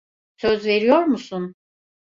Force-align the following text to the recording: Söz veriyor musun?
Söz 0.37 0.65
veriyor 0.65 0.99
musun? 1.05 1.53